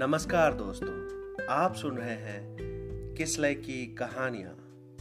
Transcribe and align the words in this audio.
नमस्कार 0.00 0.54
दोस्तों, 0.54 0.92
आप 1.46 1.74
सुन 1.74 1.96
रहे 1.96 2.14
हैं 2.14 3.14
किसलय 3.14 3.54
की 3.54 3.86
कहानियाँ 3.86 4.54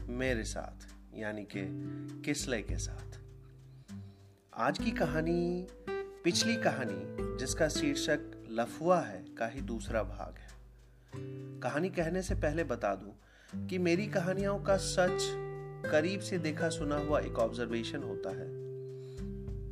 मेरे 0.10 0.44
साथ, 0.44 0.88
यानी 1.15 1.44
कि 1.44 1.62
किसलय 2.26 2.62
के 2.62 2.78
साथ। 2.78 3.18
आज 4.54 4.78
की 4.78 4.92
कहानी, 4.92 5.68
पिछली 6.24 6.56
कहानी, 6.56 7.38
जिसका 7.38 7.68
शीर्षक 7.68 8.47
लफुआ 8.51 9.00
है, 9.01 9.26
का 9.38 9.47
ही 9.47 9.62
दूसरा 9.62 10.04
भाग 10.04 10.36
है। 10.38 10.50
कहानी 11.60 11.90
कहने 11.90 12.22
से 12.22 12.36
पहले 12.36 12.63
बता 12.63 12.96
दूँ 12.96 13.68
कि 13.68 13.78
मेरी 13.78 14.08
कहानियों 14.08 14.60
का 14.60 14.78
सच, 14.78 15.20
करीब 15.92 16.20
से 16.20 16.38
देखा 16.38 16.70
सुना 16.70 16.98
हुआ 16.98 17.20
एक 17.20 17.40
ऑब्जर्वेशन 17.40 18.04
होता 18.04 18.30
है, 18.30 18.48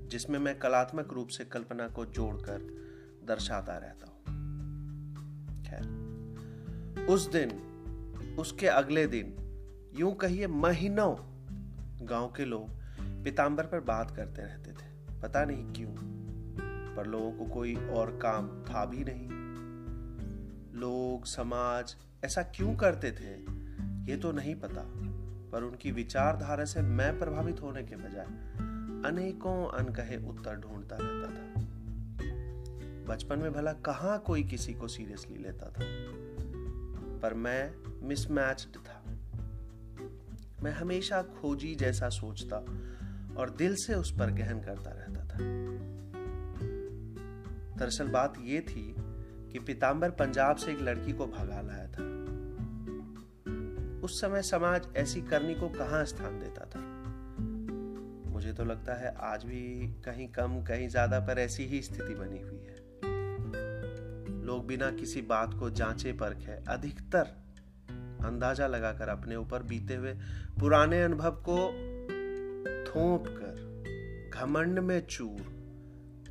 जिसमें 0.08 0.40
मैं 0.40 0.60
कलात्मक 0.60 1.14
रूप 1.14 1.28
से 1.28 1.46
कल्पना 1.46 1.88
को 1.88 2.06
जोड़कर 2.06 2.60
दर्शाता 3.24 3.78
रहता 3.78 4.08
हूँ। 4.08 4.17
खैर 5.70 7.06
उस 7.10 7.30
दिन, 7.32 7.50
उसके 8.40 8.68
अगले 8.68 9.06
दिन, 9.08 9.36
यूँ 10.00 10.14
कहिए 10.16 10.48
महीनों 10.48 11.16
गाँव 12.08 12.28
के 12.28 12.46
लोग 12.46 12.76
पिताम्बर 13.24 13.64
पर 13.64 13.80
बात 13.80 14.12
करते 14.12 14.42
रहते 14.42 14.72
थे। 14.72 15.20
पता 15.22 15.44
नहीं 15.46 15.66
क्यों, 15.74 15.92
पर 16.96 17.08
लोगों 17.08 17.32
को 17.32 17.46
कोई 17.46 17.76
और 17.76 18.12
काम 18.22 18.48
था 18.64 18.86
भी 18.86 19.04
नहीं। 19.08 19.28
लोग, 20.82 21.26
समाज 21.26 21.96
ऐसा 22.26 22.42
क्यों 22.56 22.76
करते 22.76 23.12
थे, 23.12 23.34
ये 24.12 24.18
तो 24.18 24.32
नहीं 24.32 24.56
पता, 24.56 24.84
पर 25.52 25.64
उनकी 25.64 25.92
विचारधारा 25.92 26.66
से 26.66 26.82
मैं 26.82 27.18
प्रभावित 27.20 27.62
होने 27.62 27.84
के 27.84 27.96
बजाय 27.96 28.26
अनेकों 29.06 29.58
अनकहे 29.70 30.18
उत्तर 30.28 30.56
ढूंढता 30.56 30.98
रहता 31.00 31.30
था। 31.32 31.57
बचपन 33.08 33.40
में 33.40 33.54
भला 33.54 33.74
कहाँ 33.74 34.20
कोई 34.20 34.44
किसी 34.44 34.74
को 34.74 34.88
सीरियसली 34.88 35.38
लेता 35.38 35.66
था? 35.66 35.86
पर 37.22 37.34
मैं 37.34 37.74
मिसमैच्ड 38.08 38.78
था। 38.78 39.04
मैं 40.64 40.72
हमेशा 40.72 41.22
खोजी 41.22 41.76
जैसा 41.76 42.10
सोचता 42.10 42.58
और 43.38 43.50
दिल 43.50 43.76
से 43.76 43.94
उस 43.94 44.12
पर 44.12 44.32
गहन 44.32 44.60
करता 44.60 44.92
रहता 44.92 45.24
था। 45.26 45.38
दरअसल 47.78 48.08
बात 48.08 48.34
यह 48.42 48.62
थी 48.62 48.96
कि 49.52 49.60
पिताम्बर 49.60 50.10
पंजाब 50.10 50.56
से 50.56 50.72
एक 50.72 50.82
लड़की 50.82 51.14
को 51.14 51.28
भगा 51.28 51.62
लाया 51.62 51.88
था। 51.88 52.04
उस 54.04 54.22
समय 54.22 54.42
समाज 54.42 54.88
ऐसी 54.96 55.22
करनी 55.22 55.56
को 55.56 55.70
कहाँ 55.70 56.06
स्थान 56.06 56.40
देता 56.40 56.66
था? 56.66 56.80
मुझे 58.32 58.54
तो 58.54 58.64
लगता 58.64 58.94
है 58.94 59.16
आज 59.20 59.44
भी 59.44 59.88
कहीं 60.06 60.28
कम, 60.28 60.64
कहीं 60.64 60.90
ज़्यादा 60.90 61.20
पर 61.20 61.40
ऐसी 61.40 61.64
ही 61.64 61.82
स्थिति 61.82 62.16
बनी 62.16 62.40
हुई 62.40 62.60
है। 62.60 62.77
लोग 64.48 64.68
बिना 64.68 64.92
किसी 64.92 65.22
बात 65.22 65.54
को 65.54 65.70
जांचे 65.70 66.14
परखे 66.14 66.52
अधिकतर 66.52 67.24
अंदाज़ा 68.26 68.68
लगाकर 68.68 69.10
अपने 69.10 69.36
ऊपर 69.36 69.64
बीते 69.64 69.96
हुए 69.96 70.14
पुराने 70.60 71.04
अनुभव 71.04 71.32
को 71.32 71.58
थोप 72.84 73.26
कर 73.28 73.68
घमंड 74.34 74.80
में 74.80 75.08
चूर, 75.08 75.54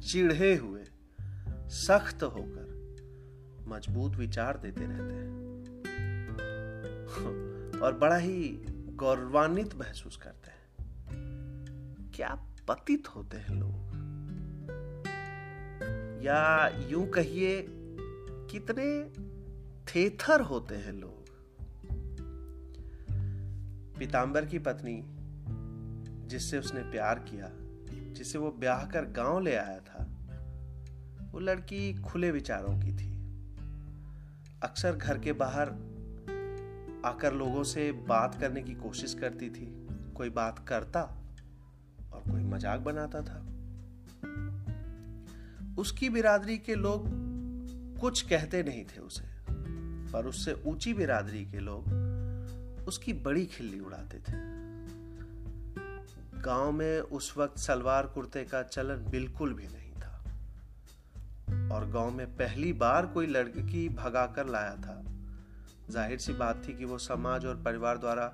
चिढ़े 0.00 0.56
हुए, 0.56 0.84
सख्त 1.68 2.22
होकर 2.22 2.96
मज़बूत 3.68 4.12
विचार 4.12 4.56
देते 4.56 4.80
रहते 4.80 5.14
हैं। 5.14 5.36
और 7.80 7.94
बड़ा 7.94 8.16
ही 8.16 8.58
गौरवान्वित 8.94 9.74
महसूस 9.74 10.16
करते 10.16 10.50
हैं। 10.50 10.76
क्या 12.14 12.34
पतित 12.68 13.08
होते 13.08 13.36
हैं 13.36 13.60
लोग? 13.60 13.86
या 16.22 16.68
यूँ 16.88 17.08
कहिए 17.08 17.82
कितने 18.58 19.04
थेथर 19.84 20.40
होते 20.40 20.74
हैं 20.74 20.92
लोग। 20.92 21.28
पीताम्बर 23.98 24.44
की 24.46 24.58
पत्नी, 24.58 25.02
जिससे 26.28 26.58
उसने 26.58 26.80
प्यार 26.80 27.18
किया 27.18 27.50
जिसे 28.12 28.38
वो 28.38 28.50
ब्याह 28.50 28.86
कर 28.86 29.04
गाँव 29.04 29.40
ले 29.40 29.56
आया 29.56 29.78
था, 29.78 30.04
वो 31.32 31.40
लड़की 31.40 31.94
खुले 31.94 32.30
विचारों 32.30 32.78
की 32.80 32.92
थी। 32.92 33.16
अक्सर 34.62 34.96
घर 34.96 35.18
के 35.18 35.32
बाहर 35.32 35.68
आकर 37.04 37.32
लोगों 37.32 37.64
से 37.64 37.92
बात 37.92 38.40
करने 38.40 38.62
की 38.62 38.74
कोशिश 38.74 39.14
करती 39.14 39.50
थी। 39.50 39.86
कोई 40.16 40.30
बात 40.30 40.58
करता 40.68 41.02
और 42.12 42.20
कोई 42.20 42.42
मज़ाक 42.42 42.80
बनाता 42.80 43.20
था। 43.20 43.46
उसकी 45.78 46.10
बिरादरी 46.10 46.58
के 46.58 46.74
लोग 46.74 47.25
कुछ 48.00 48.22
कहते 48.22 48.62
नहीं 48.62 48.84
थे 48.86 49.00
उसे, 49.00 49.24
पर 50.12 50.26
उससे 50.26 50.52
ऊँची 50.66 50.92
बिरादरी 50.94 51.44
के 51.44 51.60
लोग 51.60 52.84
उसकी 52.88 53.12
बड़ी 53.12 53.44
खिल्ली 53.46 53.80
उड़ाते 53.80 54.18
थे। 54.18 54.44
गाँव 56.40 56.72
में 56.72 57.00
उस 57.00 57.32
वक्त 57.36 57.58
सलवार 57.58 58.06
कुर्ते 58.06 58.44
का 58.44 58.62
चलन 58.62 59.10
बिल्कुल 59.10 59.52
भी 59.54 59.66
नहीं 59.66 59.92
था, 59.92 61.74
और 61.74 61.88
गाँव 61.90 62.10
में 62.10 62.26
पहली 62.36 62.72
बार 62.74 63.06
कोई 63.06 63.26
लड़की 63.26 63.88
भगाकर 63.88 64.46
लाया 64.46 64.74
था। 64.76 65.02
ज़ाहिर 65.90 66.18
सी 66.18 66.32
बात 66.32 66.62
थी 66.68 66.76
कि 66.78 66.84
वो 66.84 66.98
समाज 66.98 67.46
और 67.46 67.62
परिवार 67.62 67.98
द्वारा 67.98 68.32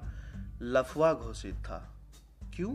लफवा 0.62 1.12
घोषित 1.14 1.54
था। 1.54 1.78
क्यों? 2.54 2.72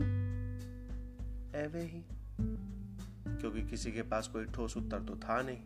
एवे 1.56 1.82
ही, 1.82 2.02
क्योंकि 2.38 3.62
किसी 3.62 3.92
के 3.92 4.02
पास 4.02 4.28
कोई 4.28 4.44
ठोस 4.46 4.76
उत्तर 4.76 5.02
तो 5.02 5.16
था 5.18 5.40
नहीं। 5.42 5.62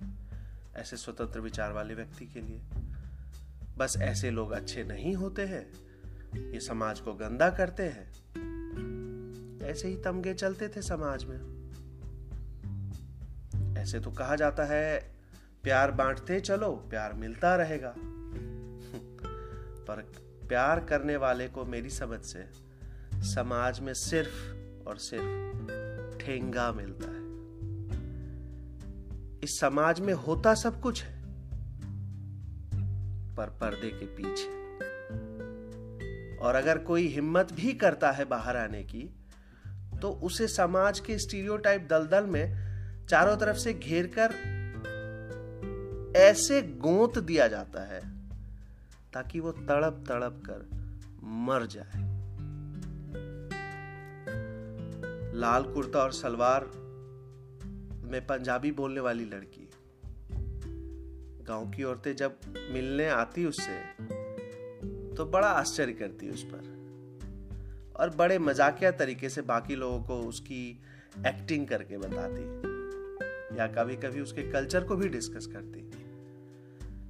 ऐसे 0.77 0.97
स्वतंत्र 0.97 1.41
विचार 1.41 1.73
वाले 1.73 1.95
व्यक्ति 1.95 2.27
के 2.27 2.41
लिए। 2.41 2.63
बस 3.79 3.97
ऐसे 3.97 4.31
लोग 4.31 4.51
अच्छे 4.51 4.85
नहीं 4.85 5.15
होते 5.15 5.43
हैं। 5.43 5.73
ये 6.53 6.61
समाज 6.61 7.01
को 7.01 7.15
गंदा 7.15 7.51
करते 7.51 7.83
हैं। 7.83 8.13
ऐसे 9.63 9.89
ही 9.89 9.97
तमगे 9.97 10.35
चलते 10.35 10.69
थे 10.69 10.83
समाज 10.83 11.25
में। 11.25 11.63
ऐसे 13.79 14.01
तो 14.01 14.11
कहा 14.11 14.37
जाता 14.37 14.65
है, 14.65 15.15
प्यार 15.63 15.91
बांटते 15.91 16.41
चलो, 16.41 16.73
प्यार 16.73 17.13
मिलता 17.13 17.57
रहेगा। 17.57 17.95
पर 19.89 19.97
प्यार 20.49 20.85
करने 20.85 21.17
वाले 21.17 21.49
को 21.49 21.65
मेरी 21.65 21.91
समझ 21.91 22.21
से 22.21 22.47
समाज 23.15 23.81
में 23.81 23.95
सिर्फ़ 23.95 24.55
और 24.89 24.97
सिर्फ़ 24.99 26.19
ठेंगा 26.19 26.73
मिलता 26.73 27.09
है। 27.09 27.22
इस 29.43 29.59
समाज 29.61 30.01
में 30.01 30.13
होता 30.15 30.55
सब 30.55 30.81
कुछ 30.81 31.03
है, 31.03 31.13
पर 33.37 33.47
पर्दे 33.61 33.89
के 33.91 34.07
पीछे। 34.17 34.61
और 36.39 36.55
अगर 36.55 36.79
कोई 36.79 37.07
हिम्मत 37.07 37.53
भी 37.53 37.73
करता 37.73 38.11
है 38.11 38.25
बाहर 38.25 38.57
आने 38.57 38.83
की 38.83 39.03
तो 40.03 40.11
उसे 40.23 40.47
समाज 40.49 41.01
के 41.01 41.19
स्टीरियोटाइप 41.19 41.87
दलदल 41.91 42.27
में 42.27 43.07
चारों 43.07 43.37
तरफ़ 43.37 43.57
से 43.57 43.73
घेर 43.75 44.07
कर 44.19 44.35
ऐसे 46.17 46.61
गोंत 46.63 47.19
दिया 47.19 47.49
जाता 47.49 47.83
है, 47.85 48.01
ताकि 49.13 49.41
वो 49.41 49.53
तड़प 49.53 50.05
तड़प 50.09 50.43
कर 50.49 50.61
मर 51.47 51.67
जाए। 51.67 52.01
लाल 55.35 55.63
कुर्ता 55.65 55.99
और 55.99 56.13
सलवार 56.13 56.71
में 58.13 58.27
पंजाबी 58.27 58.73
बोलने 58.73 59.01
वाली 59.01 59.25
लड़की 59.25 59.71
गाँव 61.45 61.71
की 61.71 61.83
औरतें 61.83 62.17
जब 62.17 62.37
मिलने 62.49 63.09
आती 63.09 63.47
उससे 63.47 64.05
तो 65.15 65.25
बड़ा 65.25 65.49
आश्चर्य 65.49 65.93
करती 65.93 66.29
उस 66.29 66.45
पर। 66.45 66.73
और 67.97 68.11
बड़े 68.11 68.39
मजाकिया 68.39 68.91
तरीके 68.91 69.29
से 69.29 69.43
बाकी 69.43 69.77
लोगों 69.77 70.03
को 70.03 70.21
उसकी 70.21 70.83
एक्टिंग 71.27 71.67
करके 71.69 71.99
बताती 71.99 72.43
या 73.59 73.67
कभी 73.67 73.97
कभी 73.97 74.21
उसके 74.21 74.43
कल्चर 74.43 74.85
को 74.85 74.97
भी 74.97 75.09
डिस्कस 75.09 75.47
करती 75.47 75.81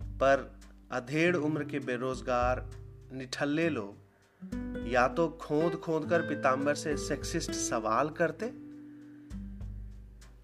पर 0.03 0.61
अधेड़ 0.93 1.37
उम्र 1.37 1.65
के 1.65 1.79
बेरोजगार, 1.79 2.71
निठल्ले 3.13 3.69
लोग 3.69 3.97
या 4.89 5.09
तो 5.09 5.29
खोद 5.29 5.75
खोद 5.75 6.09
कर 6.11 6.23
पिताम्बर 6.23 6.75
से 6.75 6.97
सेक्सिस्ट 6.97 7.53
सवाल 7.53 8.11
करते 8.11 8.72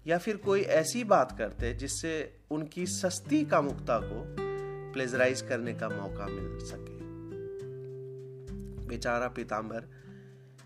या 0.07 0.17
फिर 0.17 0.37
कोई 0.37 0.61
ऐसी 0.61 1.03
बात 1.03 1.37
करते 1.37 1.73
जिससे 1.73 2.39
उनकी 2.51 2.85
सस्ती 2.85 3.45
कामुकता 3.45 3.99
को 3.99 4.35
प्लेजराइज 4.93 5.41
करने 5.41 5.73
का 5.73 5.89
मौका 5.89 6.25
मिल 6.25 6.59
सके। 6.59 6.99
बेचारा 8.87 9.27
पीताम्बर 9.27 9.87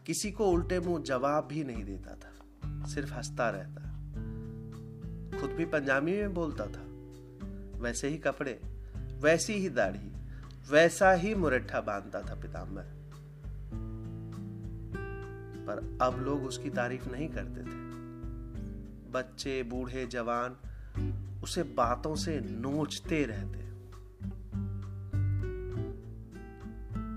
किसी 0.06 0.32
को 0.32 0.46
उल्टे 0.46 0.80
मुँह 0.80 1.04
जवाब 1.04 1.48
भी 1.48 1.64
नहीं 1.64 1.84
देता 1.86 2.16
था, 2.16 2.34
सिर्फ़ 2.86 3.14
हंसता 3.14 3.50
रहता। 3.50 3.82
खुद 5.40 5.50
भी 5.50 5.66
पंजाबी 5.66 6.12
में 6.12 6.34
बोलता 6.34 6.66
था, 6.66 6.86
वैसे 7.82 8.08
ही 8.08 8.18
कपड़े, 8.18 8.60
वैसी 9.22 9.54
ही 9.54 9.70
दाढ़ी, 9.70 10.12
वैसा 10.72 11.12
ही 11.12 11.36
मुरठा 11.36 11.82
बांधता 11.82 12.22
था 12.22 12.36
पीताम्बर 12.36 12.84
पर 15.68 15.98
अब 16.02 16.22
लोग 16.22 16.46
उसकी 16.46 16.70
तारीफ़ 16.70 17.10
नहीं 17.10 17.30
करते 17.30 17.62
थे। 17.62 17.83
बच्चे, 19.13 19.63
बूढ़े, 19.63 20.06
जवान, 20.06 20.57
उसे 21.44 21.63
बातों 21.63 22.15
से 22.15 22.39
नोचते 22.39 23.25
रहते 23.25 23.63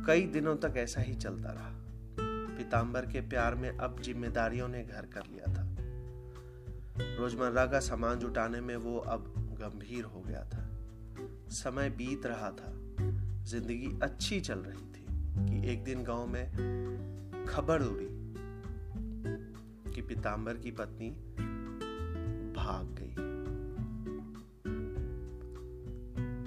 कई 0.07 0.27
दिनों 0.27 0.57
तक 0.57 0.75
ऐसा 0.77 1.01
ही 1.01 1.15
चलता 1.15 1.53
रहा। 1.53 1.71
पीताम्बर 2.57 3.07
के 3.07 3.21
प्यार 3.21 3.55
में 3.55 3.71
अब 3.71 4.01
जिम्मेदारियों 4.01 4.69
ने 4.69 4.83
घर 4.85 5.07
कर 5.07 5.23
लिया 5.27 5.53
था। 5.53 5.67
रोज़मर्रा 7.17 7.67
का 7.67 7.81
सामान 7.81 8.19
जुटाने 8.19 8.61
में 8.61 8.77
वो 8.77 8.99
अब 8.99 9.35
गंभीर 9.61 10.05
हो 10.05 10.21
गया 10.21 10.45
था। 10.45 10.69
समय 11.51 11.91
बीत 11.91 12.27
रहा 12.27 12.51
था। 12.51 12.73
ज़िंदगी 13.45 13.99
अच्छी 14.03 14.41
चल 14.41 14.59
रही 14.59 14.87
थी 14.87 15.07
कि 15.51 15.69
एक 15.73 15.85
दिन 15.85 16.05
गाँव 16.05 16.27
में 16.27 16.47
खबर 17.49 17.83
उड़ी 17.83 18.09
कि 19.95 20.03
पीताम्बर 20.03 20.57
की 20.57 20.71
पत्नी 20.71 21.11
भाग 22.67 22.97
गई। 22.99 23.15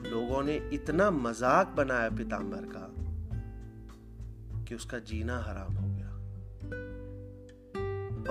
लोगों 0.10 0.44
ने 0.44 0.69
इतना 0.74 1.12
मज़ाक 1.12 1.68
बनाया 1.68 2.10
पीताम्बर 2.10 2.66
का 2.66 2.86
कि 4.63 4.75
उसका 4.75 5.00
जीना 5.00 5.38
हराम 5.39 5.74
हो 5.74 5.88
गया। 5.88 6.10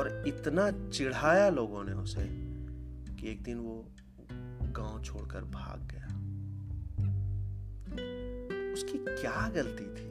और 0.00 0.24
इतना 0.26 0.70
चिढ़ाया 0.88 1.48
लोगों 1.50 1.84
ने 1.84 1.92
उसे 1.92 2.24
कि 3.16 3.30
एक 3.30 3.42
दिन 3.42 3.58
वो 3.58 3.88
गाँव 4.76 5.02
छोड़कर 5.02 5.44
भाग 5.44 5.88
गया। 5.92 6.06
उसकी 8.72 8.98
क्या 9.08 9.48
गलती 9.48 9.84
थी? 9.84 10.06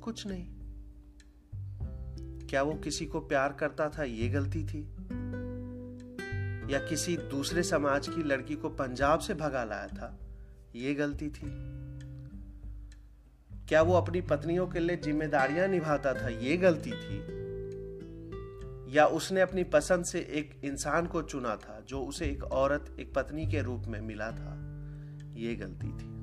कुछ 0.00 0.26
नहीं। 0.26 0.46
क्या 2.46 2.62
वो 2.62 2.74
किसी 2.74 3.06
को 3.06 3.20
प्यार 3.20 3.52
करता 3.52 3.88
था? 3.88 4.04
ये 4.04 4.28
गलती 4.28 4.64
थी। 4.64 4.99
या 6.70 6.78
किसी 6.78 7.16
दूसरे 7.16 7.62
समाज 7.62 8.08
की 8.08 8.22
लड़की 8.22 8.54
को 8.54 8.68
पंजाब 8.68 9.18
से 9.18 9.34
भगा 9.34 9.64
लाया 9.64 9.86
था? 9.86 10.18
ये 10.74 10.94
गलती 10.94 11.28
थी। 11.28 11.80
क्या 13.68 13.82
वो 13.82 13.94
अपनी 13.94 14.20
पत्नियों 14.20 14.66
के 14.66 14.80
लिए 14.80 14.96
जिम्मेदारियाँ 14.96 15.68
निभाता 15.68 16.14
था? 16.14 16.28
ये 16.28 16.56
गलती 16.56 16.90
थी। 16.90 17.40
या 18.96 19.06
उसने 19.06 19.40
अपनी 19.40 19.64
पसंद 19.64 20.04
से 20.04 20.20
एक 20.20 20.60
इंसान 20.64 21.06
को 21.06 21.22
चुना 21.22 21.56
था, 21.56 21.84
जो 21.88 22.00
उसे 22.00 22.26
एक 22.26 22.44
औरत, 22.44 22.96
एक 23.00 23.14
पत्नी 23.14 23.46
के 23.46 23.62
रूप 23.62 23.82
में 23.86 24.00
मिला 24.00 24.30
था? 24.30 24.54
ये 25.34 25.56
गलती 25.56 25.86
थी। 25.86 26.20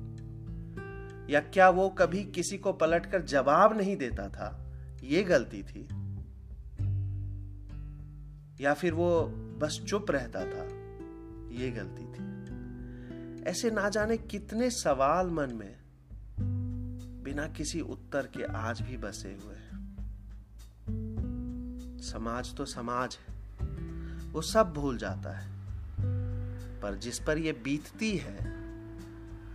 या 1.34 1.40
क्या 1.40 1.70
वो 1.70 1.88
कभी 1.88 2.24
किसी 2.24 2.58
को 2.58 2.72
पलटकर 2.72 3.22
जवाब 3.22 3.76
नहीं 3.76 3.96
देता 3.96 4.28
था? 4.28 4.72
ये 5.04 5.22
गलती 5.22 5.62
थी। 5.62 5.88
या 8.60 8.74
फिर 8.74 8.92
वो 8.92 9.22
बस 9.58 9.84
चुप 9.88 10.10
रहता 10.10 10.40
था? 10.40 10.64
ये 11.54 11.70
गलती 11.70 12.02
थी। 12.02 12.18
ऐसे 13.42 13.70
ना 13.70 13.88
जाने 13.88 14.16
कितने 14.16 14.70
सवाल 14.70 15.30
मन 15.30 15.52
में 15.52 15.76
बिना 17.22 17.48
किसी 17.48 17.80
उत्तर 17.80 18.26
के 18.26 18.44
आज 18.44 18.82
भी 18.82 18.96
बसे 18.96 19.28
हुए 19.28 19.54
हैं। 19.54 19.96
समाज 22.02 22.54
तो 22.54 22.64
समाज 22.64 23.18
है। 23.28 23.34
वो 24.30 24.42
सब 24.42 24.72
भूल 24.72 24.98
जाता 24.98 25.38
है। 25.38 25.50
पर 26.80 26.94
जिस 26.94 27.18
पर 27.18 27.38
ये 27.38 27.52
बीतती 27.52 28.16
है, 28.16 28.38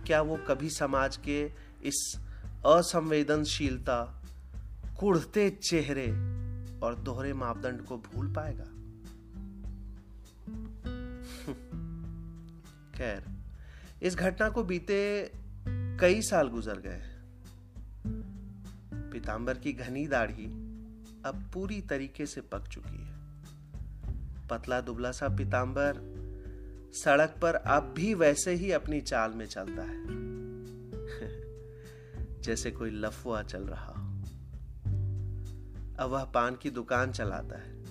क्या 0.06 0.22
वो 0.22 0.36
कभी 0.36 0.70
समाज 0.70 1.16
के 1.16 1.44
इस 1.84 2.20
असंवेदनशीलता, 2.66 4.24
कुढ़ते 4.98 5.50
चेहरे 5.50 6.06
और 6.80 6.94
दोहरे 6.94 7.32
मापदंड 7.32 7.82
को 7.82 7.96
भूल 7.98 8.32
पाएगा? 8.32 8.73
खैर, 12.94 13.24
इस 14.02 14.16
घटना 14.16 14.48
को 14.48 14.64
बीते 14.64 15.32
कई 16.00 16.22
साल 16.22 16.48
गुजर 16.48 16.78
गए 16.78 17.02
पीताम्बर 19.12 19.58
की 19.58 19.72
घनी 19.72 20.06
दाढ़ी 20.06 20.46
अब 21.24 21.50
पूरी 21.54 21.80
तरीके 21.80 22.26
से 22.26 22.40
पक 22.40 22.68
चुकी 22.68 22.88
है। 22.88 23.14
पतला 24.48 24.80
दुबला 24.80 25.12
सा 25.12 25.28
पीताम्बर 25.28 26.14
सड़क 26.94 27.34
पर 27.42 27.54
अब 27.54 27.94
भी 27.96 28.14
वैसे 28.14 28.52
ही 28.52 28.72
अपनी 28.72 29.00
चाल 29.00 29.32
में 29.32 29.46
चलता 29.46 29.82
है। 29.82 30.04
जैसे 32.40 32.70
कोई 32.70 32.90
लफुआ 32.90 33.42
चल 33.42 33.62
रहा 33.62 33.84
हो। 33.84 34.24
अब 35.98 36.00
वह 36.00 36.24
पान 36.24 36.56
की 36.56 36.70
दुकान 36.70 37.12
चलाता 37.12 37.58
है, 37.58 37.84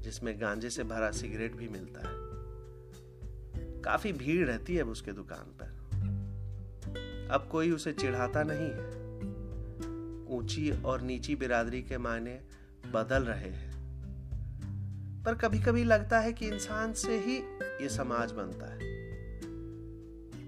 जिसमें 0.00 0.40
गांजे 0.40 0.70
से 0.70 0.84
भरा 0.84 1.10
सिगरेट 1.10 1.56
भी 1.56 1.68
मिलता 1.68 2.08
है। 2.08 2.31
काफ़ी 3.84 4.12
भीड़ 4.12 4.46
रहती 4.46 4.76
है 4.76 4.82
उसके 4.82 5.12
दुकान 5.12 5.44
पर। 5.62 5.82
अब 7.30 7.48
कोई 7.52 7.70
उसे 7.70 7.92
चिढ़ाता 7.92 8.42
नहीं 8.46 8.70
है। 8.70 9.02
ऊँची 10.36 10.82
और 10.82 11.00
नीची 11.00 11.36
बिरादरी 11.36 11.82
के 11.82 11.98
मायने 11.98 12.40
बदल 12.92 13.22
रहे 13.22 13.50
हैं। 13.50 13.72
पर 15.24 15.34
कभी 15.34 15.60
कभी 15.60 15.84
लगता 15.84 16.18
है 16.18 16.32
कि 16.32 16.48
इंसान 16.48 16.92
से 16.92 17.18
ही 17.18 17.36
ये 17.82 17.88
समाज 17.88 18.32
बनता 18.32 18.72
है। 18.72 19.02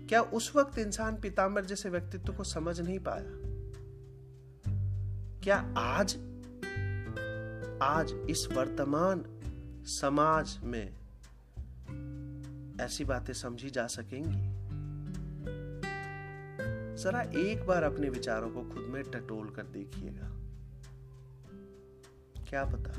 क्या 0.07 0.23
उस 0.23 0.53
वक्त 0.57 0.79
इंसान 0.79 1.17
पीताम्बर 1.17 1.65
जैसे 1.65 1.91
व्यक्तित्व 1.91 2.33
को 2.33 2.45
समझ 2.45 2.81
नहीं 2.81 2.99
पाया? 2.99 3.55
क्या 5.43 5.75
आज 5.79 6.15
आज 7.83 8.27
इस 8.31 8.49
वर्तमान 8.53 9.25
समाज 9.85 10.59
में 10.63 11.04
ऐसी 12.81 13.05
बातें 13.05 13.33
समझी 13.33 13.71
जा 13.71 13.87
सकेंगी। 13.87 14.65
जरा 17.03 17.23
एक 17.23 17.67
बार 17.67 17.83
अपने 17.83 18.09
विचारों 18.09 18.51
को 18.51 18.63
खुद 18.63 18.83
में 18.83 19.03
टटोल 19.03 19.51
कर 19.51 19.63
देखिएगा। 19.63 20.29
क्या 22.49 22.65
पता 22.65 22.93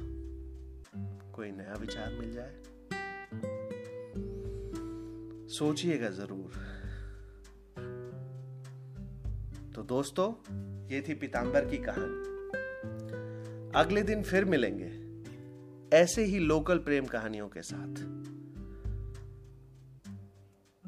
कोई 1.31 1.51
नया 1.51 1.74
विचार 1.74 2.13
मिल 2.13 2.31
जाए। 2.31 2.54
सोचिएगा 5.48 6.10
ज़रूर। 6.10 6.51
तो 9.75 9.83
दोस्तों, 9.83 10.33
ये 10.88 11.01
थी 11.01 11.13
पीताम्बर 11.13 11.66
की 11.66 11.77
कहानी। 11.77 12.24
अगले 13.75 14.01
दिन 14.01 14.24
फिर 14.24 14.46
मिलेंगे 14.46 15.05
ऐसे 15.98 16.24
ही 16.24 16.39
लोकल 16.39 16.77
प्रेम 16.77 17.05
कहानियों 17.05 17.50
के 17.50 17.62
साथ। 17.62 18.25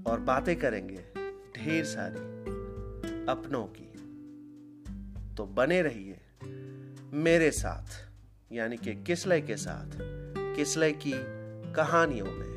और 0.07 0.19
बातें 0.19 0.55
करेंगे 0.55 1.03
ढेर 1.57 1.85
सारी 1.85 2.19
अपनों 3.25 3.63
की। 3.63 3.87
तो 5.35 5.45
बने 5.45 5.81
रहिए 5.81 6.19
मेरे 7.13 7.51
साथ, 7.51 8.11
यानी 8.51 8.77
कि 8.77 9.03
किसलय 9.03 9.41
के 9.41 9.57
साथ, 9.57 9.91
किसलय 10.55 10.91
की 10.91 11.13
कहानियों 11.73 12.25
में। 12.25 12.56